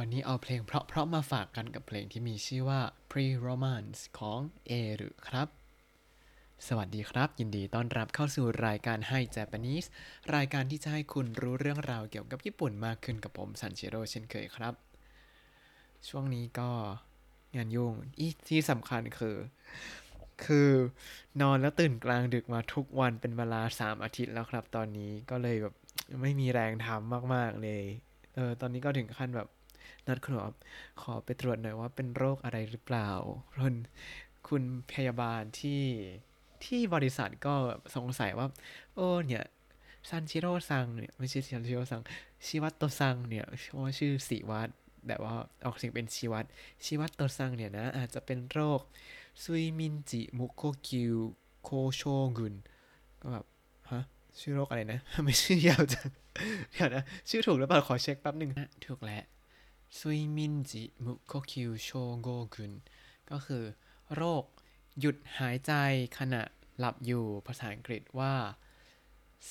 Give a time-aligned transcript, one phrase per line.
[0.00, 5.48] วันนี้เอาเพลงเพราะๆมาฝากกันกับเพลงที่มีชื่อว่า Pre Romance ของเอรุครับ
[6.66, 9.88] สวัสดีครับ ยินดีต้อนรับเข้าสู่รายการ Hi Japanese
[10.34, 14.74] รายการที่จะให้คุณรู้เรื่องราวเกี่ยวกับญี่ปุ่นมากขึ้นกับผมซันเชโร่เช่นเคยครับ
[16.08, 16.70] ช่วงนี้ก็
[17.56, 19.36] งานยุ่งอีกที่สำคัญคือ
[20.44, 20.70] คือ
[21.40, 25.74] นอนแล้วตื่นกลางดึกมาทุกวันเป็นเวลา3อาทิตย์แล้วครับ ตอนนี้ก็เลยแบบ
[26.22, 27.84] ไม่มีแรงทำมาก ๆเลย
[28.34, 29.48] เออตอนนี้ก็ถึงขั้นแบบ
[30.06, 30.46] นัดคุณหมอ
[31.00, 33.10] ขอไปตรวจหน่อยว่าเป็นโรคอะไรหรือเปล่า
[33.60, 33.74] คุณ
[34.48, 35.82] คุณพยาบาลที่
[36.64, 37.54] ที่บริษัทก็
[37.96, 38.46] สงสัยว่า
[38.94, 39.44] โอ้เนี่ย
[40.08, 42.02] ซันชิโร่ さん เนี่ยไม่ใช่ซันชิโร่ さん
[42.46, 44.68] ชิวัตโต さん เนี่ยเพราะว่าชื่อสิวัต
[45.06, 45.34] แต่ว่า
[45.66, 46.44] ออกเสียงเป็นชิวัต
[46.84, 48.80] ชิวัตโต さん เนี่ยนะ อาจจะเป็นโรค
[49.42, 51.14] 睡眠時無呼吸
[51.62, 52.02] โคโช
[52.38, 52.54] กุน
[53.22, 53.44] ก็แบบ
[53.90, 54.02] ฮะ
[54.40, 56.08] ชื่อโรคอะไรนะ ไม่ชื่อยาวจัง
[56.72, 59.22] เดี๋ยวนะ ชื่อถูกหรือเปล่าขอเช็คแป๊บหนึ่งนะ ถูกแล้ว
[59.98, 61.88] ซุยมินจิมุโคคิวโช
[62.20, 62.72] โกกุน
[63.30, 63.64] ก็คือ
[64.14, 64.44] โรค
[65.00, 65.72] หยุดหายใจ
[66.18, 66.42] ขณะ
[66.78, 68.34] หลับอยู่ภาษาอังกฤษว่า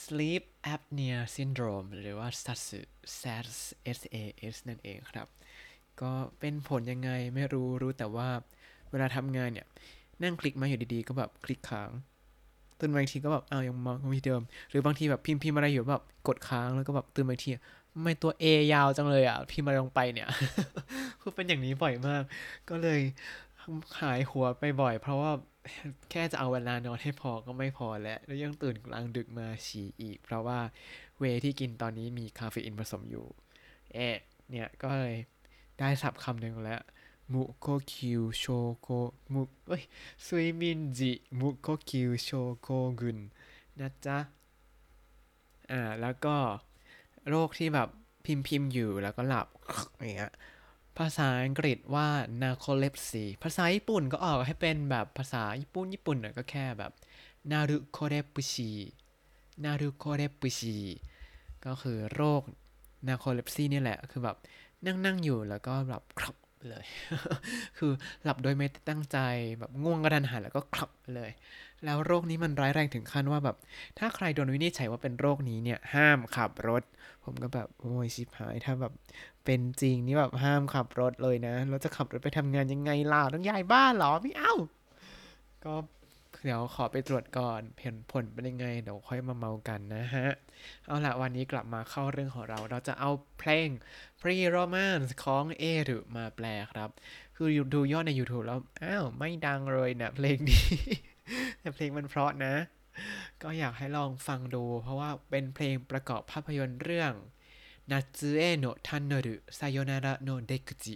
[0.02, 2.64] sleep apnea syndrome หรือว่า SARS
[3.20, 3.60] SARS
[3.98, 5.28] SAS นั่นเองครับ
[6.02, 8.30] ก็เป็นผลยังไงไม่รู้รู้แต่ว่า
[8.92, 9.68] เวลาทำงานเนี่ย
[10.24, 11.90] นั่งคลิกมาอยู่ดีๆ ก็แบบคลิกค้าง
[12.80, 17.52] ตื่นมาอีกทีก็แบบอ้าวยังมองวิธีเดิม หรือบางทีแบบพิมพ์พิมพ์อะไรอยู่แบบกดค้างแล้วก็แบบตื่นมาอีกที
[18.02, 20.30] ไมตัว A ยาวจังเลยอะพิมพ์อะไรลงไปเนี่ย
[21.22, 22.24] คือเป็นอย่างนี้บ่อยมาก
[22.70, 23.02] ก็เลย
[24.02, 25.32] หายหัวไปบ่อย เพราะว่า
[26.12, 30.60] แค่จะเอาเวลานอนให้พอก็ไม่พอแล้ว แล้วยังตื่นกลางดึกมาฉี่อีก เพราะว่า
[31.20, 33.26] เวที่กินตอนนี้มีคาเฟอีนผสมอยู่
[33.94, 34.18] เอะ
[34.50, 35.16] เนี่ยก็เลย
[35.80, 36.82] ได้สับคำหนึ่งแล้ว
[37.34, 38.46] มุโคคิวโช
[38.82, 38.90] โก
[39.34, 39.84] มุเอ้ย
[40.26, 42.30] ซุยมินจิมุโคคิวโช
[42.62, 42.68] โก
[43.00, 43.20] กุน
[43.80, 44.18] นะจ๊ะ
[45.72, 46.36] อ่า แล้วก็
[47.30, 47.90] โรคที่แบบ
[48.26, 49.48] พิมพ์พิมพ์อยู่แล้วก็หลับ
[50.02, 50.34] อย่างเงี้ย
[50.98, 52.08] ภาษาอังกฤษว่า
[52.42, 56.92] narcolepsy ภาษาญี่ปุ่นก็ออกให้เป็นแบบภาษาญี่ปุ่นญี่ปุ่นน่ะก็แค่แบบ
[57.52, 58.72] narukolepsy
[59.64, 60.78] narukolepsy
[61.66, 62.42] ก็คือโรค
[63.08, 64.38] narcolepsy นี่แหละ คือแบบ
[64.86, 66.36] นั่งนั่งอยู่แล้วก็หลับคลับ
[66.70, 66.86] เลย
[67.78, 67.92] คือ
[68.24, 69.18] หลับโดยไม่ตั้งใจ
[69.60, 71.32] แบบง่วงกระดันหันแล้วก็คลับเลย
[71.86, 73.58] แล้วโรคนี้มันร้ายแรงถึงขั้นว่าแบบ
[74.00, 76.84] ถ้าใครโดนวินิจฉัยว่าเป็นโรคนี้เนี่ย ห้ามขับรถ
[77.24, 78.94] ผมก็แบบโอ้ยชิบหายถ้าแบบ
[79.46, 84.54] เป็นจริงนี่แบบห้ามขับรถเลยนะเราจะขับรถไปทำงานยังไงล่ะต้องย้ายบ้านหรอไม่เอา
[85.66, 85.74] ก็
[86.44, 90.28] เดี๋ยวขอไปตรวจก่อนผลผลเป็นยังไง เดี๋ยวค่อยมาเมากันนะฮะ
[90.86, 93.70] เอาละวันนี้กลับมาเข้าเรื่องของเรา เราจะเอาเพลง
[94.22, 96.90] Pre Romance ของเอรุมาแปลครับ
[97.36, 100.66] คือดูยอดใน YouTube แล้ว อ้าว ไม่ดังเลยนะเพลงนี้
[101.60, 102.54] แต่เพลงมันเพราะนะ
[103.44, 107.14] ก็อยากให้ลองฟังดู เพราะว่าเป็นเพลงประกอบภาพยนตร์เรื่อง
[107.92, 110.96] นัตสึเอโนทันโนรุไซโยนาระโนเดกุจิ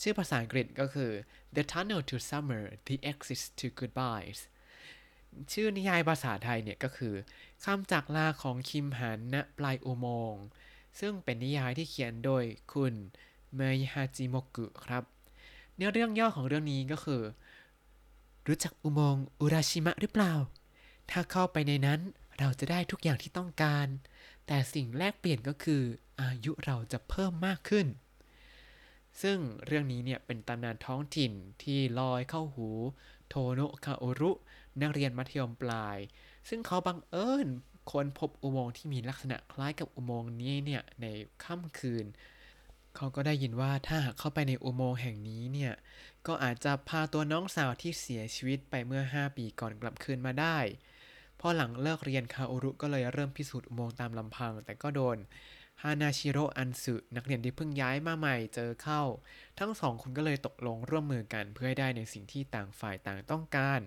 [0.00, 1.10] ชื่อภาษาอังกฤษก็คือ
[1.54, 4.40] The Tunnel to Summer The Exit to Goodbyes
[5.52, 7.14] ชื่อนิยายภาษาไทยเนี่ยก็คือ
[7.64, 10.44] คำจากลาของคิมหันณปลายอุโมงค์
[11.00, 12.94] ซึ่งเป็นนิยายที่เขียนโดยคุณ
[13.54, 15.04] เมยฮาจิโมกุครับ
[15.76, 17.22] เนื้อเรื่องย่อของเรื่องนี้ก็คือ
[18.46, 20.34] รู้จักอุโมงค์อุราชิมะหรือเปล่า
[21.10, 22.00] ถ้าเข้าไปในนั้น
[22.38, 23.86] เราจะได้ทุกอย่างที่ต้องการ
[24.46, 25.82] แต่สิ่งแรกเปลี่ยนก็คือ
[26.20, 27.86] อายุเราจะเพิ่มมากขึ้น
[29.22, 32.68] ซึ่งเรื่องนี้เนี่ยเป็นตำนานท้องถิ่นที่ลอยเข้าหู
[33.28, 34.32] โทโนะคาโอรุ
[34.80, 35.98] นักเรียนมัธยมปลาย
[36.48, 37.48] ซึ่งเขาบังเอิญ
[37.90, 41.06] ค้นพบอุโมงค์ที่มีลักษณะคล้ายกับอุโมงค์นี้เนี่ยใน
[41.44, 42.04] ค่ำคืน
[42.96, 45.72] เขาก็ได้ยินว่าถ้าหากเข้าไปในอุโมงค์แห่งนี้เนี่ย
[46.26, 50.58] ก็อาจจะพาตัวน้องสาวที่เสียชีวิตไปเมื่อ 5 ปีก่อนกลับคืนมาได้
[51.40, 55.18] พอหลังเลิกเรียนคาโอรุก็เลยเริ่มพิสูจน์อุโมงค์ตามลำพัง แต่ก็โดน
[55.82, 59.02] ฮานาชิโรอันสึนักเรียนที่เพิ่งย้ายมาใหม่เจอเข้า
[59.58, 63.80] ทั้งสองคนก็เลยตกลงร่วมมือกันเพื่อให้ได้ในสิ่งที่ต่างฝ่ายต่างต้องการ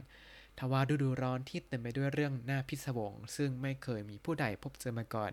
[0.60, 5.32] ทว่าฤดูร้อนที่เต็มไปด้วยเรื่องน่าพิศวงซึ่งไม่เคยมีผู้ใดพบเจอมาก่อน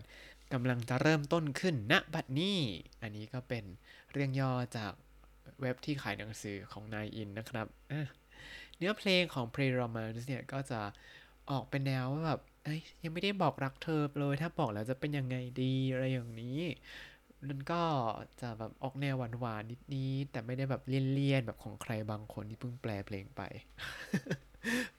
[0.52, 2.58] กำลังจะเริ่มต้นขึ้นณบัดนี้
[3.02, 3.64] อันนี้ก็เป็น
[4.12, 4.92] เรื่องย่อจาก
[5.60, 7.66] เว็บที่ขายหนังสือของนายอินนะครับ
[8.76, 10.80] เนื้อเพลงของ Pre Romance เนี่ยก็จะ
[11.50, 12.40] ออกเป็นแนวว่าแบบ
[13.02, 16.60] ยังไม่ได้บอกรักเธอเลย ถ้าบอกแล้วจะเป็นยังไงดีอะไรอย่างนี้
[17.48, 17.82] มันก็
[18.40, 23.42] จะแบบออกแนวหวานๆนิดๆแต่ไม่ได้แบบเลี่ยนๆแบบของใครบางคนที่เพิ่งแปลเพลงไป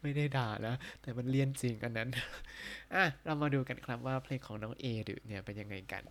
[0.02, 2.10] ไม่ได้ด่านะ แต่มันเลี่ยนจริงอันนั้น
[2.94, 6.04] อะ เรามาดูกันครับว่าเพลงของน้องเอหรือเนี่ยเป็นยังไงกัน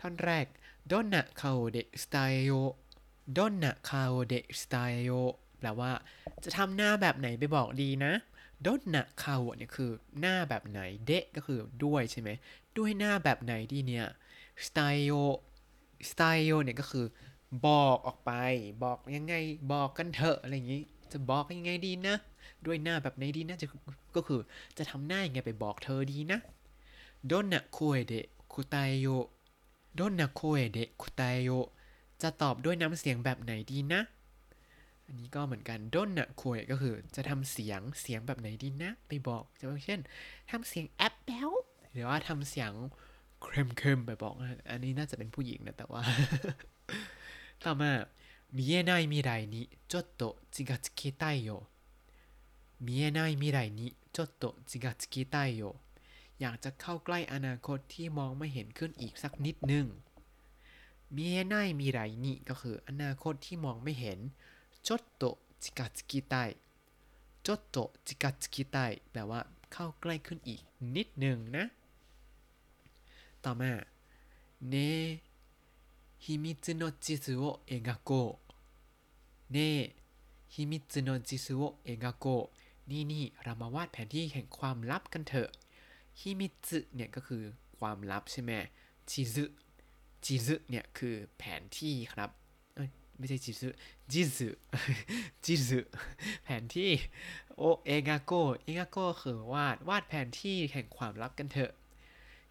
[0.00, 0.46] ท่อนแรก
[0.90, 2.64] Donna Kao de Style
[3.36, 5.24] Donna Kao de Style
[5.58, 5.90] แปลว่า
[6.44, 8.12] จะทำหน้าแบบไหนไปบอกดีนะ
[8.66, 9.90] Donna Kao เนี่ยคือ
[10.20, 12.30] หน้าแบบไหน เดก็คือด้วยใช่ไหม
[12.78, 14.06] ด้วยหน้าแบบไหนดีเนี่ย
[14.66, 15.28] Style
[16.10, 17.06] Style เนี่ยก็คือ
[17.66, 18.32] บอกออกไป
[18.84, 19.34] บอกยังไง
[19.72, 20.82] บอกกันเถอะอะไรอย่างนี้
[21.12, 22.16] จะบอกยังไงดีนะ
[22.65, 23.67] ด้วยหน้าแบบไหนดีนะจะ
[24.15, 24.39] ก็คือ
[24.77, 26.39] จะทำหน้ายังไงไปบอกเธอดีนะ
[27.27, 29.07] โดนนะคุยเดะคุตายโย
[29.95, 31.49] โดนนะคุยเดะคุตายโย
[32.21, 34.01] จะตอบด้วยน้ำเสียงแบบไหนดีนะ
[35.05, 39.99] อันนี้ก็เหมือนกันโดนนะคุยก็คือจะทำเสียงเสียงแบบไหนดีนะ ไปบอกจะเช่น
[40.51, 41.49] ทำเสียงแอปแบล
[41.91, 42.71] หรือว่าทำเสียง
[43.41, 46.01] เครมเคมไปบอกนะอันนี้น่าจะเป็นผู้หญิงนะแต่ว่า
[47.63, 47.91] ต่อมา
[48.57, 49.55] 見えない未来に
[49.91, 50.21] ちょっと
[50.51, 51.67] 気がつきたいよ
[52.81, 55.75] 見えない未来にちょっと気がつきたいよ
[56.39, 59.85] อยากจะเข้าใกล้อนาคตที่มองไม่เห็นขึ้นอีกสักนิดนึง
[61.15, 64.19] 見えない未来にก็คืออนาคตที่มองไม่เห็น
[64.87, 66.57] ちょっと近づきたい
[67.43, 69.41] ちょっと近づきたいแปลว่า
[69.71, 70.61] เข้าใกล้ขึ้นอีก
[70.95, 71.65] นิดนึงนะ
[73.43, 73.71] ต่อมา
[74.69, 74.75] เน
[76.25, 78.39] 秘密の地図を描こ
[79.49, 79.95] うねえ
[80.47, 85.50] 秘密の地図を描こうนี่ นี่นี่เรามาวาดแผนที่แห่งความลับกันเถอะ
[86.20, 87.42] ฮิมิจึเนี่ยก็คือ
[87.78, 88.52] ความลับใช่ไหม
[89.10, 89.44] จิซึ
[90.24, 92.30] จิซึเนี่ยคือแผนที่ครับ
[93.18, 93.68] ไม่ใช่จิซึ
[94.12, 94.48] จิซึ
[95.44, 95.78] จิซึ
[96.44, 96.90] แผนที่
[97.56, 98.32] โอเองาโก
[98.62, 101.72] เองาโกคือวาดวาดแผนที่แห่งความลับกันเถอะ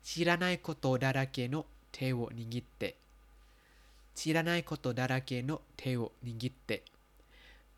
[0.07, 1.55] 知らないことだらけの
[1.93, 6.81] 手を握って 知らないことだらけのเทโอนิงิเตะ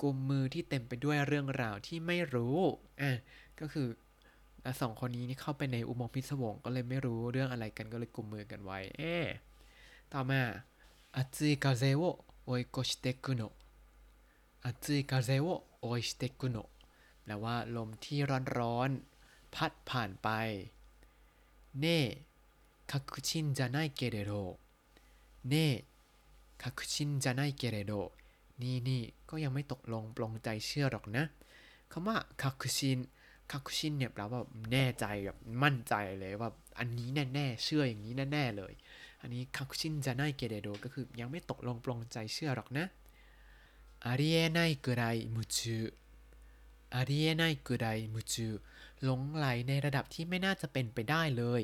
[0.02, 2.58] กุมมือที่เต็มไปด้วยเรื่องราวที่ไม่รู้
[3.02, 3.12] อะ
[3.60, 3.88] ก็คือ
[4.82, 9.02] สองคนนี้นี่เข้าไปในอุโมงค์พิศวงก็เลยไม่รู้เรื่องอะไรกันก็เลยกุมมือกันไว้เอ
[10.12, 10.42] ต่อมา
[11.18, 12.02] อัตสึกาเซโอ
[12.46, 13.54] โอิโกชิเตกุโนะ
[14.66, 15.48] อัตสึกาเซโอ
[15.80, 16.70] โอิชิเตกุโนะ
[17.24, 18.20] แปลว่าลมที่
[18.58, 20.30] ร้อนๆพัดผ่านไป
[21.80, 22.00] เน่
[22.92, 24.32] คักชินจะไนเกเรโร
[25.50, 25.68] เน่
[26.62, 27.94] คักชินจะไนเกเรโร
[28.64, 31.26] นี่นี่ก็ยังไม่ตกลงปลงใจเชื่อหรอกนะ
[31.92, 33.00] คำว่าคาคุชิน
[33.52, 34.42] คาคุชินเนี่ยแปลว่า
[34.72, 36.50] แน่ใจแบบมั่นใจเลยว่า
[36.80, 38.74] อันนี้แน่ๆเชื่ออย่างนี้แน่ๆเลย
[39.22, 42.86] อันนี้คาคุชินจะน่ายเกเดโดก็คือยังไม่ตกลงปลงใจเชื่อหรอกนะ
[44.06, 45.04] อาริเอไนกุไร
[45.36, 45.80] มุจู
[46.96, 48.48] อาริเอไนกุไรมุจู
[49.04, 51.64] หลงไหลในระดับที่ไม่น่าจะเป็นไปได้เลย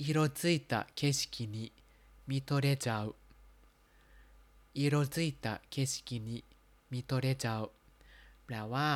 [0.00, 3.04] 色づいた景色に見とれちゃう
[4.78, 7.56] 色づいた景色に見とれちゃう
[8.44, 8.88] แปลว่า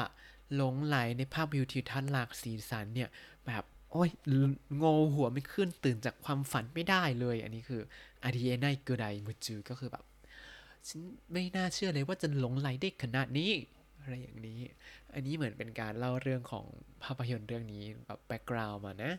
[0.54, 3.08] หลงไหลในภาพวิวทิวทัศน์หลากสีสันเนี่ย
[3.46, 4.10] แบบ โอ้ย
[4.82, 7.82] งอหัวไม่ขึ้นตื่นจากความฝันไม่ได้เลย อันนี้คือ
[8.22, 10.04] ありえないくらい夢中 ก็คือแบบ
[10.88, 11.00] ฉัน
[11.32, 13.52] ไม่น่าเชื่อเลยว่าจะหลงไหลได้ขนาดนี้
[14.00, 14.60] อะไรอย่างนี้
[15.14, 16.64] อันนี้เหมือนเป็นการเล่าเรื่องของ
[17.02, 19.12] ภาพยนตร์เรื่องนี้แบบ background มานะ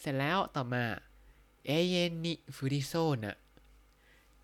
[0.00, 0.84] เสร็จแล้วต่อมา
[1.66, 2.92] 永遠に降りそ
[3.24, 3.36] うな 永遠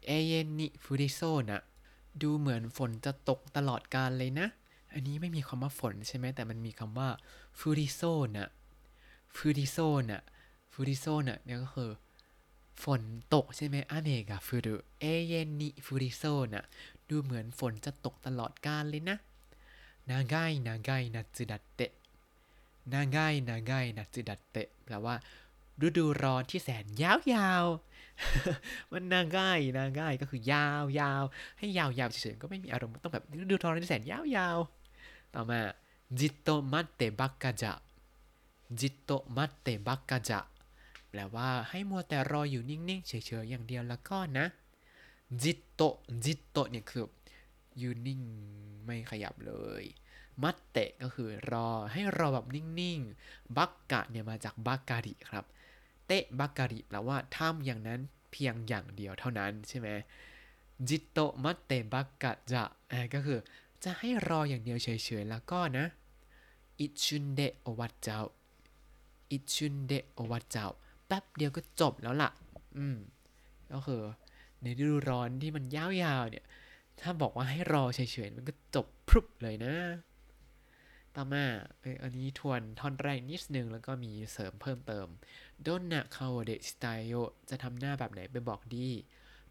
[0.09, 1.20] に降りそう
[1.50, 1.62] な
[2.22, 4.49] ดูเหมือนฝนจะตกตลอดกาลเลยนะ
[4.93, 7.08] อันนี้ไม่มีคำว่าฝนใช่ไหมแต่มันมีคำว่า
[7.59, 11.90] 降りそうな 降りそうな 降りそうな เนี่ยก็คือ
[12.84, 13.02] ฝน
[13.34, 16.23] ตกใช่ไหม雨が降る 永遠に降りそう
[16.53, 16.65] な
[17.08, 19.16] ดูเหมือนฝนจะตกตลอดกาลเลยนะ
[20.11, 25.14] 長い長い夏だって 長い長い夏だって แปลว่า
[25.87, 27.88] ฤดูร้อนที่แสนยาวยาวๆ
[28.93, 31.23] มัน 長い長い ก็คือยาวยาว
[31.59, 34.58] ให้ยาวยาวเฉยๆก็ไม่มีอารมณ์ต้องแบบฤดูร้อนที่แสนยาวยาว
[35.34, 35.60] ต่อมา
[36.19, 37.72] じっと待ってばっ
[38.81, 40.41] かじゃ じっと待ってばっかじゃ
[41.10, 44.46] แปลว่าให้มัวแต่รออยู่นิ่งๆเฉยๆอย่างเดียวแล้วก็นะ
[45.43, 45.82] じっと
[46.25, 47.08] じっと เนี่ยคือ
[47.81, 48.20] ยืนนิ่ง
[48.84, 49.84] ไม่ขยับเลย
[50.43, 55.44] มัตเตะก็คือรอให้รอแบบนิ่งๆ ばっか เนี่ยมาจาก ばっかり ครับ
[56.08, 58.00] てばっかり แปลว่าทำอย่างนั้น
[58.32, 59.88] เพียงอย่างเดียวเท่านั้นใช่ไหม
[60.89, 62.63] じっと待ってばっかじゃ
[63.15, 63.38] ก็คือ
[63.84, 64.88] จะให้รออย่างเดียวเฉ
[65.20, 65.86] ยๆ แล้วก็นะ
[66.81, 68.20] 一瞬で終わっちゃう
[69.31, 70.67] 一瞬で終わっちゃう
[71.06, 72.31] แป๊บเดียวก็จบแล้วล่ะ
[72.77, 72.96] อืม
[73.72, 74.03] ก็คือ
[74.62, 75.86] ในฤดูร้อนที่มันยา
[76.20, 76.44] วๆเนี่ย
[77.00, 79.74] ถ้าบอกว่าให้รอเฉยๆ มันก็จบพรุบเลยนะ
[81.20, 81.46] ต่อมา
[81.81, 85.06] เอออันนี้ทวนท่อนแรกนิดนึงแล้วก็มีเสริมเพิ่มเติม
[85.67, 87.13] ดอนนะคาโอเดสไตโย
[87.51, 88.89] จะทำหน้าแบบไหนไปบอกดี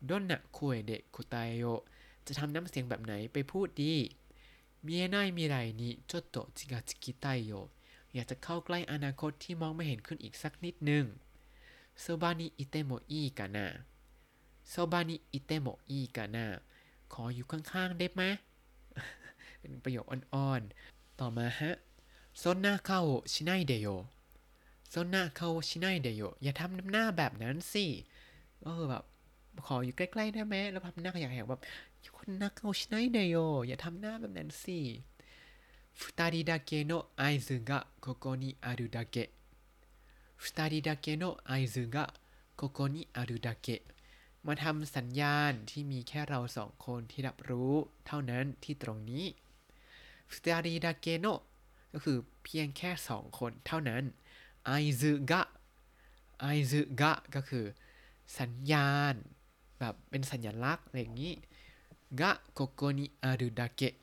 [0.10, 1.64] ดอนนะคุยเดคุไตโย
[2.28, 3.94] จะทำน้ำเสียงแบบไหนไปพูดดี
[4.86, 7.52] มีไนมีไรนี้จดโตจิกาจิกิตายโย
[8.14, 11.06] อยากจะเข้าใกล้อนาคตที่มองไม่เห็นขึ้นอีกสักนิดนึง
[12.00, 13.68] โซบานิอิเตโมอีกานา
[14.70, 16.46] โซบานิอิเตโมอีกานา
[17.14, 18.24] ขออยู่ข้างๆได้ไหม
[19.60, 20.64] เป็นประโยคอ่อน
[21.21, 21.71] ต่อมาฮะ
[22.39, 23.89] โซนนาคาโอชิไนเดโย
[24.91, 27.87] โซนนาคาโอชิไนเดโยอย่าทำน้ำหน้าแบบนั้นสิ
[28.65, 29.05] ก็คือแบบ
[29.67, 31.61] ขออยู่ใกล้ๆได้ไหมแล้วทำหน้าขยะแหกแบบ
[32.17, 33.37] คนนักเอาしないでよ
[33.69, 34.79] อย่าทำหน้าแบบนั้นสิ
[35.95, 39.31] 二人だけの合図がここにあるだけ
[40.37, 42.15] 二人だけの合図が
[42.57, 43.83] ここにあるだけ
[44.47, 47.73] มาทำสัญญาณที่มีแค่เราสองคนที่รับรู้
[48.07, 49.25] เท่านั้นที่ตรงนี้
[50.36, 51.26] สเตารีดาเกโน
[51.94, 54.04] ก็คือเพียงแค่สองคนเท่านั้น
[54.66, 55.42] ไอซึกะ
[56.40, 57.66] ไอซึกะก็คือ
[58.40, 59.14] สัญญาณ
[59.80, 61.34] แบบเป็นสัญลักษณ์อะไรอย่างนี้
[62.20, 63.96] กะโคโกนิอารุดาเกะ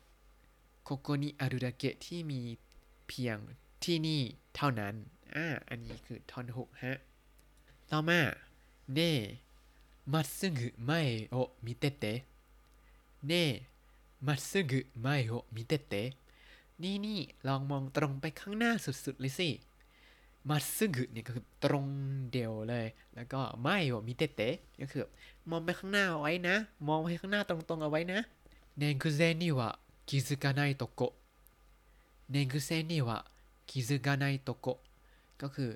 [0.83, 2.41] โคโกนิอารุดาเกะที่มี
[3.07, 3.37] เพียง
[3.83, 4.21] ที่นี่
[4.55, 4.93] เท่านั้น
[5.35, 6.97] อ่า อันนี้คือท่อนหกฮะ
[7.91, 8.21] ต่อมา
[8.93, 9.11] เน่
[10.11, 11.01] มัตสึงุไม่
[11.31, 12.05] โอมิเตเต
[13.27, 13.45] เน่
[14.25, 16.09] มัตสึกุไมโฮมิเตเตะ
[16.81, 19.49] นี่นี่ลองมองตรงไปข้างหน้าสุดๆเลยสิ
[20.49, 21.85] มัตสึกุเนี่ยก็คือตรง
[22.31, 25.03] เดียวเลย แล้วก็ไมโฮมิเตเตะก็คือ
[25.49, 26.55] มองไปข้างหน้าเอาไว้นะ
[26.87, 28.19] มองไปข้างหน้าตรงๆเอาไว้นะ
[28.77, 34.67] 寝癖には気づかんとこ 寝癖には気づかんとこ
[35.41, 35.71] ก็คือ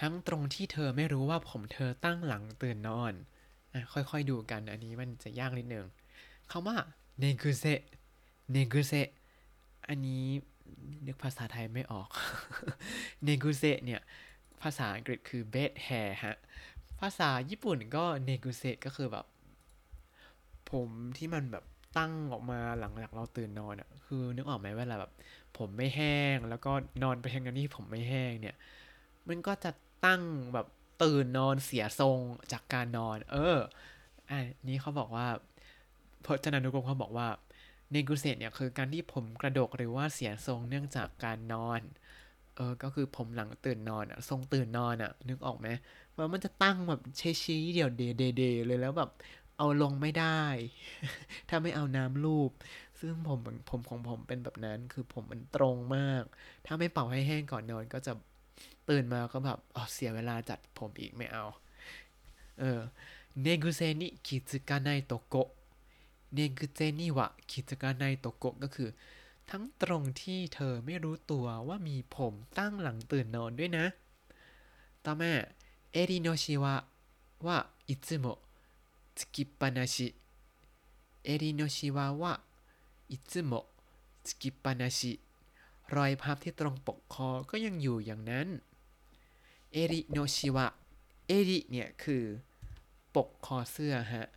[0.00, 3.12] ทั้งตรงที่เธอไม่รู้ว่าผมเธอตั้งหลังตื่นนอน
[3.72, 5.86] อะค่อยๆดูกันอันนี้มันจะยากนิดนึง
[6.50, 6.76] คำว่า
[7.18, 7.64] เนกุเซ
[8.52, 8.92] เนกุเซ
[9.88, 10.26] อันนี้
[11.06, 12.08] นึกภาษาไทยไม่ออก
[13.24, 14.00] เนกุเซเนี่ย
[14.62, 16.36] ภาษาอังกฤษคือ bed hair ฮะ
[17.00, 19.26] ภาษาญี่ปุ่นก็เนกุเซก็คือแบบ
[20.70, 21.64] ผมที่มันแบบ
[21.98, 25.12] ตั้งออกมาหลังจากเราตื่นนอนอะ คือนึกออกไหมเวลาแบบ
[25.58, 26.72] ผมไม่แห้งแล้วก็
[27.02, 28.56] นอนไปทางนั้นที่ผมไม่แห้งเนี่ย
[29.28, 29.70] มันก็จะ
[30.06, 30.22] ตั้ง
[30.54, 30.66] แบบ
[31.02, 32.18] ตื่นนอนเสียทรง
[32.52, 33.56] จากการนอน เออ
[34.28, 35.26] อันนี้เขาบอกว่า
[36.24, 37.28] พจนานุกรมเขาบอกว่า
[37.90, 41.80] เนกุเซตเนี่ยคือการที่ผมกระดกหรือว่าเสียทรงเนื่องจากการนอน
[42.56, 45.68] เออ ก็คือผมหลังตื่นนอนอะทรงตื่นนอนอะนึกออกไหม
[46.16, 49.10] ว่ามันจะตั้งแบบเชชี้เดี่ยวเดเดเดเลยแล้วแบบ
[49.56, 50.42] เอาลงไม่ได้
[51.48, 52.50] ถ้าไม่เอาน้ำลูบ
[53.00, 53.38] ซึ่งผม
[53.70, 56.22] ผมของผมเป็นแบบนั้น คือผมมันตรงมาก
[56.66, 58.12] ถ้าไม่เป่าให้แห้งก่อนนอนก็จะ
[58.88, 61.44] ตื่นมาก็แบบอ๋อเสียเวลาจัดผมอีกไม่เอา
[62.60, 62.80] เออ
[63.42, 65.50] เนกุเซนิคิซึกาไนโตโกะ
[66.33, 68.89] เนกุเจนิวะคิจการในโตโกะก็คือ
[69.49, 73.85] ทั้งตรงที่เธอไม่รู้ตัวว่ามีผมตั้งหลังตื่นนอนด้วยนะ
[75.05, 75.33] ต่อมา
[75.91, 76.75] เอริโนชิวะ
[77.45, 77.57] ว่า
[77.89, 78.25] อิつも
[79.17, 79.95] つきっぱなし
[81.25, 82.33] เอริโนชิวะว่า
[83.11, 83.51] อิつも
[84.25, 84.99] つきっぱなし
[85.95, 88.47] รอยพับที่ตรงปกคอก็ยังอยู่อย่างนั้น
[89.71, 90.65] เอริโนชิวะ
[91.27, 92.23] เอริเนี่ยคือ
[93.15, 94.27] ปกคอเสื้อฮะ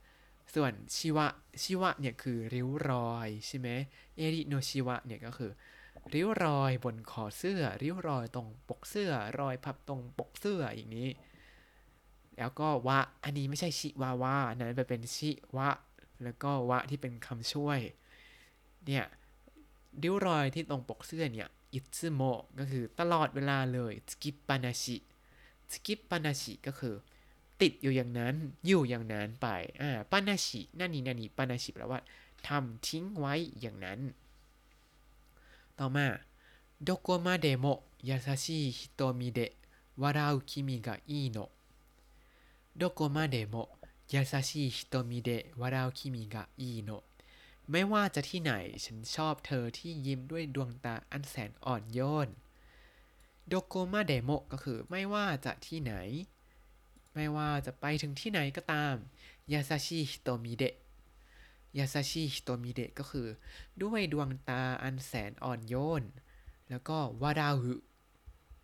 [0.53, 1.27] ส่วนชิวะ
[1.63, 3.69] ชิวะเนี่ยคือริ้วรอยใช่ไหม
[4.17, 5.51] เอริโนชิวะเนี่ยก็คือ
[6.13, 11.09] ริ้วรอยบนคอเสื้อ ริ้วรอยตรงปกเสื้อ รอยพับตรงปกเสื้ออย่างนี้
[12.37, 15.69] แล้วก็วะอันนี้ไม่ใช่ชิวาวานั้นไปเป็นชิวะ
[16.23, 17.79] แล้วก็วะที่เป็นคำช่วย
[18.87, 19.05] เนี่ย
[20.03, 22.21] ริ้วรอยที่ตรงปกเสื้อเนี่ยอิซึโม
[22.59, 26.95] ก็คือตลอดเวลาเลย つきっぱなし つきっぱなし ก็คือ
[27.61, 29.47] ติดอยู่อย่างนั้น อยู่อย่างนั้นไป
[29.81, 32.01] อ่า っぱなし นั่นนี่นั่นนี่ っぱなし แปลว่า
[32.47, 33.99] ทำทิ้งไว้อย่างนั้น
[35.79, 36.07] ต่อมา
[36.83, 46.89] どこまでも優しい瞳で笑う君がいいの どこまでも優しい瞳で笑う君がいいの
[47.69, 48.51] ไม่ว่าจะที่ไหน
[48.85, 52.29] ฉันชอบเธอที่ยิ้มด้วยดวงตาอันแสนอ่อนโยน
[53.47, 55.93] どこまでも ก็คือไม่ว่าจะที่ไหน
[57.13, 58.95] ไม่ว่าจะไปถึงที่ไหนก็ตาม
[59.53, 60.75] 優しい瞳で 優
[61.77, 63.27] しい瞳で ก็คือ
[63.81, 66.03] ด้วยดวงตาอันแสนอ่อนโยน
[66.69, 67.73] แล้วก็วาราหุ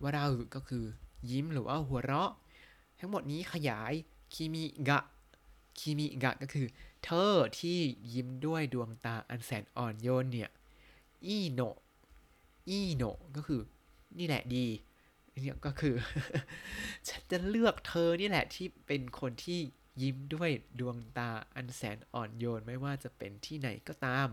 [0.04, 0.86] วาราหุก็คือ
[1.30, 2.32] ยิ้มหรือว่าหัวเราะ
[3.00, 3.94] ทั้งหมดนี้ขยาย
[4.34, 5.00] คิมิกะ
[5.80, 6.68] คิมิกะก็คือ
[7.04, 7.80] เธอที่
[8.14, 10.50] ยิ้มด้วยดวงตาอันแสนอ่อนโยนเนี่ย
[11.26, 11.78] いいの い
[12.70, 13.62] いの ก็คือ
[14.18, 14.66] นี่แหละดี
[15.42, 15.96] เนี่ยก็คือ
[17.08, 19.60] ฉันจะเลือกเธอนี่แหละที่เป็นคนที่
[20.02, 24.30] ยิ้มด้วยดวงตาอันแสนอ่อนโยนไม่ว่าจะเป็นที่ไหนก็ตาม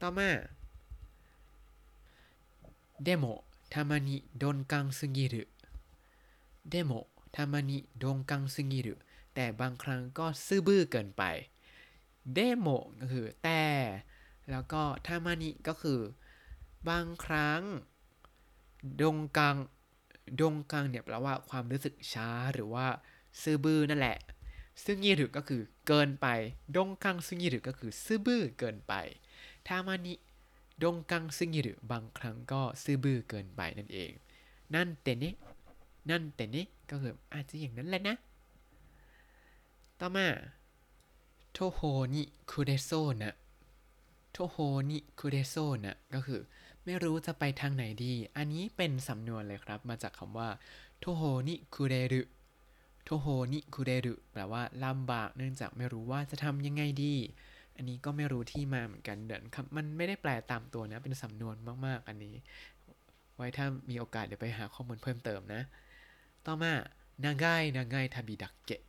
[0.00, 0.30] ต่อมา
[3.04, 3.24] でも
[3.72, 5.42] ทามานิโดนกังซึงิรุ
[6.70, 6.92] เดโม
[7.36, 8.94] ทามานิโดนกังซึงิรุ
[9.34, 11.22] แต่บางครั้งก็ซื่อบื้อเกินไป
[12.34, 12.66] เดโม
[13.00, 13.64] ก็คือแต่
[14.50, 16.00] แล้วก็ทามานิก็คือ
[16.88, 17.62] บางครั้ง
[19.00, 19.56] ดงกัง
[20.40, 22.86] ดงกังเนี่ยแปลว่าความรู้สึกช้าหรือว่า
[23.42, 24.18] ซื่อบื้อนั่นแหละ
[24.84, 26.26] ซึ่งยี่หรือก็คือเกินไป
[26.76, 28.94] ดงกังซึ่งยี่หรือก็คือซื่อบื้อเกินไป
[29.66, 30.14] ทามานิ
[30.82, 34.12] ดงกังซึ่งยี่หรือบางครั้งก็ซื่อบื้อเกินไปนั่นเอง
[34.74, 35.32] นั่นแต่เนี้
[36.10, 38.16] นั่นแต่นี้ก็คืออาจจะอย่างนั้นแหละนะ
[40.00, 40.26] ต่อมา
[41.52, 41.80] โทโฮ
[42.14, 42.90] นิคุเรโซ
[43.22, 43.34] นะ
[44.32, 44.56] โทโฮ
[44.90, 46.40] นิคุเรโซนะก็คือ
[46.84, 50.48] ไม่รู้จะไปทางไหนดี อันนี้เป็นสำนวนเลยครับ มาจากคำว่า
[51.00, 52.22] โทโฮนิคุเรรุ
[53.04, 57.14] โทโฮนิคุเรรุแปลว่าลำบากเนื่องจากไม่รู้ว่าจะทำยังไงดี
[57.76, 62.34] อันนี้ก็ไม่รู้ที่มาเหมือนกันเดินครับมันไม่ได้แปลตามตัวนะ เป็นสำนวนมากๆ อันนี้
[63.36, 65.62] ไว้ถ้ามีโอกาสเดี๋ยวไปหาข้อมูลเพิ่มเติมนะ
[66.46, 66.72] ต่อมา
[67.24, 68.82] นาง่ายนาง่ายทาบิดักเกะ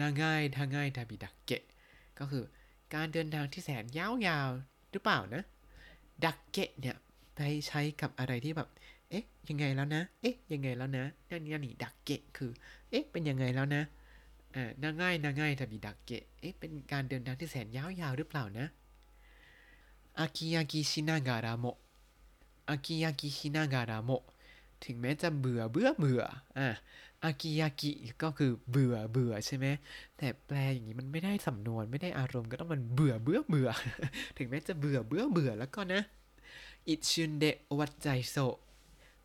[0.00, 1.62] นางายทาง่ายทาบิดักเกะ
[2.18, 2.44] ก็คือ
[2.94, 5.42] การเดินทางที่แสนยาวๆหรือเปล่านะ
[6.24, 6.96] ดักเกะเนี่ย
[7.34, 8.68] ไปใช้กับอะไรที่แบบ
[9.10, 12.50] เอ๊ะ ยังไงแล้วนะ เอ๊ะ ยังไงแล้วนะนั่นนี่นี่ดักเกะคือ
[12.90, 13.82] เอ๊ะ เป็นยังไงแล้วนะ
[14.54, 18.66] อ่านาง่ายนาง่ายทาบิดักเกะ เอ๊ะ เป็นการเดินทางที่แสนยาวๆหรือเปล่านะ
[20.18, 21.78] อากิยากิชินาการาโมะ
[22.68, 24.22] อากิยากิชินาการาโมะ
[24.84, 26.22] ถึงแม้จะเบื่อเบื่อเบื่อ
[26.58, 26.68] อะ
[27.24, 29.66] อากิยากิก็คือเบื่อเบื่อใช่ไหม
[30.18, 33.68] แต่แปลอย่างนี้มันไม่ได้สำนวนไม่ได้อารมณ์ก็ต้องมันเบื่อเบื่อเบื่อ
[34.36, 36.02] ถึงแม้จะเบื่อเบื่อเบื่อแล้วก็นะ
[36.88, 38.36] อิชุนเดะวัดใจโซ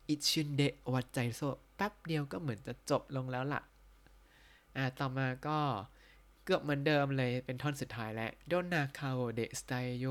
[0.10, 1.42] อิชุนเดะวัดใจโซ
[1.76, 3.62] แป๊บเดียวก็เหมือนจะจบลงแล้วล่ะ
[4.76, 5.60] อะต่อมาก็
[6.44, 10.06] เกือบเหมือนเดิมเลยเป็นท่อนสุดท้ายแล้ว どんな顔で伝えよう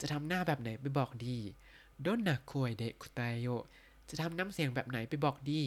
[0.00, 1.38] จะทำหน้าแบบไหนไปบอกดี
[2.02, 3.48] どんな声で伝えよう
[4.08, 5.62] จะทำน้ำเสียงแบบไหนไปบอกดี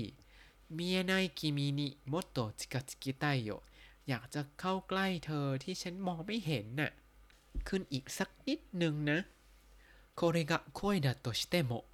[0.77, 3.50] มียนายกิมินิโมโตะจิกาจิกิไตโย
[4.09, 6.93] อยากจะเข้าใกล้เธอที่ฉันมองไม่เห็นน่ะ
[7.69, 9.19] ขึ้นอีกสักนิดหนึ่งนะ
[10.19, 11.85] これが恋だとしても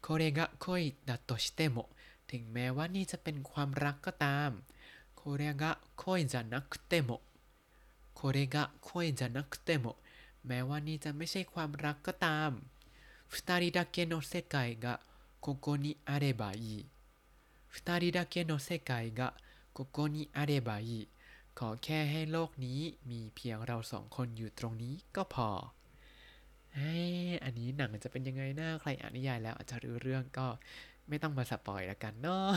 [0.00, 1.88] これが恋だとしても
[2.30, 4.50] ถึงแม้ว่านี่จะเป็นความรักก็ตาม
[5.20, 7.20] これが恋じゃなくても
[8.14, 9.96] これが恋じゃなくても
[10.46, 12.50] แม้ว่านี่จะไม่ใช่ความรักก็ตาม
[13.26, 15.00] 二人だけの世界が
[15.40, 16.86] ここにあればいい
[17.74, 19.34] 二人だけの世界が
[19.72, 21.08] ここにあればいい
[21.58, 25.48] ขอแค่ให้โลกนี้มีเพียงเราสองคนอยู่ตรงนี้ก็พอ
[26.74, 30.46] เฮ้ยอันนี้หนังจะเป็นยังไงนะใครอ่านนิยายแล้วอาจจะรู้เรื่องก็
[31.08, 32.48] ไม่ต้องมาสปอยแล้วกันเนาะ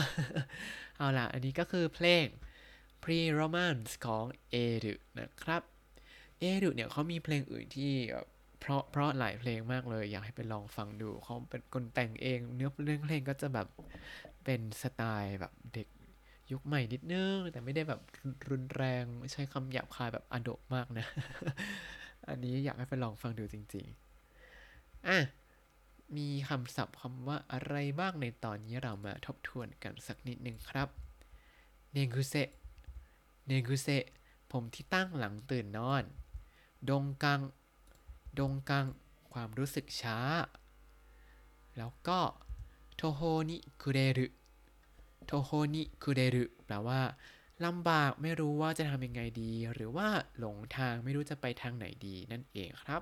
[0.96, 2.26] เอาล่ะ อันนี้ก็คือเพลง
[3.02, 5.62] Pre-Romance ของเอรุนะครับ
[6.38, 8.26] เอรุเนี่ยเขามีเพลงอื่นที่แบบ
[8.60, 13.66] เพราะเพราะหลายเพลงมากเลย อยากให้ไปลองฟังดูเขาเป็นคนแต่งเอง เนื้อเรื่องเพลงก็จะแบบ
[14.47, 15.87] เป็นสไตล์แบบเด็ก
[16.51, 18.01] ยุคใหม่นิดนึง แต่ไม่ได้แบบ
[18.49, 21.07] รุนแรงใช้คำหยาบคายแบบอโดมากนะ
[22.27, 23.85] อันนี้อยากให้ไปลองฟังดูจริง
[24.45, 25.17] ๆ อะ
[26.17, 30.89] มีคำศัพท์คำว่าอะไรบ้างในตอนนี้เรามาทบทวนกันสักนิดนึงครับ
[31.91, 32.35] เนกุเซ
[33.47, 33.87] เนกุเซ
[34.51, 36.03] ผมที่ตั้งหลังตื่นนอน
[36.89, 37.41] ดงกัง
[38.39, 38.85] ดงกัง
[39.31, 40.19] ความรู้สึกช้า
[41.77, 42.19] แล้วก็
[42.95, 44.27] โทโฮนิคุเรรุ
[45.27, 47.01] 途方に暮れる แปลว่า
[47.65, 53.01] ลำบากไม่รู้ว่าจะทำยังไงดี หรือว่าหลงทางไม่รู้จะไปทางไหนดีนั่นเองครับ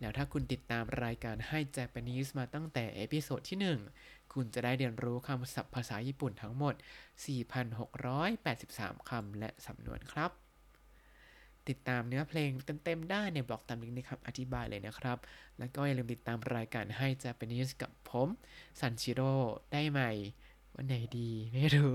[0.00, 3.58] แล้วถ้าคุณติดตามรายการให้ Japanese มาตั้งแต่ episode ที่
[3.98, 6.74] 1 คุณจะได้เรียนรู้คำศัพท์ภาษาญี่ปุ่นทั้งหมด
[8.32, 10.30] 4,683 คำและสำนวนครับ
[11.68, 12.50] ติดตามเนื้อเพลง
[12.84, 15.18] เต็มๆได้ในบล็อกตามลิงก์ในคำอธิบายเลยนะครับ
[15.58, 18.28] แล้วก็อย่าลืมติดตามรายการให้ Japanese กับผม
[18.80, 19.34] ซันชิโร่
[19.72, 20.12] ได้ใหม่
[20.76, 21.94] วันไหนดีไม่รู้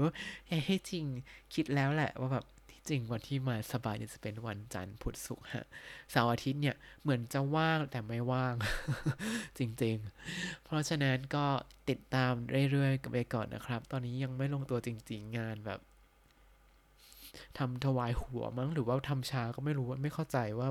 [0.65, 1.05] ให้จริง
[1.53, 5.65] คิดแล้วแหละว่าแบบที่จริงวันที่มาสบายเนี่ยจะเป็นวันจันทร์พุธศุกร์ฮะ
[6.11, 8.55] เสาร์อาทิตย์เนี่ยเหมือนจะว่างแต่ไม่ว่าง
[9.57, 11.45] จริงๆ เพราะฉะนั้นก็
[11.89, 12.31] ติดตาม
[12.71, 15.79] เรื่อยๆกันไปก่อนนะครับ ตอนนี้ยังไม่ลงตัวจริง ๆ งานแบบ
[17.57, 20.67] ทำถวายหัวมั้งหรือว่าทำช้าก็ไม่รู้ว่าไม่เข้าใจว่า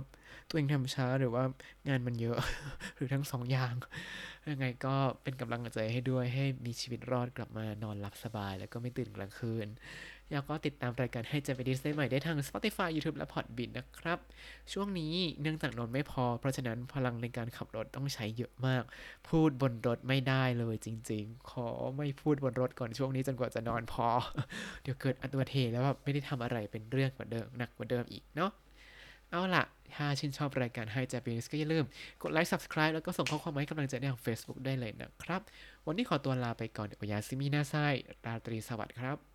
[0.48, 1.42] ตัวเองทำช้าหรือว่า
[1.88, 2.36] งานมันเยอะ
[2.96, 3.74] หรือทั้งสองอย่าง
[4.50, 9.66] ยังไงก็เป็นกำลังใจให้ด้วยให้มีชีวิตรอดกลับมานอนหลับสบาย แล้วก็ไม่ตื่นกลางคืน
[10.32, 14.18] แล้วก็ติดตามรายการให้ Japanese ได้ใหม่ได้ทาง Spotify YouTube และ Podbean นะครับ
[14.72, 18.82] ช่วงนี้เนื่องจากนอนไม่พอ เพราะฉะนั้นพลังในการขับรถต้องใช้เยอะมาก
[19.28, 24.06] พูดบนรถไม่ได้เลยจริง ๆ ขอไม่พูดบนรถก่อนช่วงนี้จนกว่าจะนอนพอ
[24.82, 28.52] เดี๋ยวเกิดอุบัติเหตุแล้วแบบไม่ได้ทำอะไรเป็นเรื่องกว่าเดิมหนักกว่าเดิมอีกเนาะ
[29.30, 29.64] เอาล่ะ
[29.94, 31.84] ถ้าชื่นชอบรายการให้ Japanese ก็อย่าลืม
[32.22, 35.40] กดไลค์ Subscribe แล้วก็ส่งข้อความมาให้กำลังใจได้ทาง Facebook ได้เลยนะครับ
[35.86, 37.74] วันนี้ขอตัวลาไปก่อนโอยาซิมินาไซ
[38.26, 39.29] ราตรีสวัสดิ์ครับ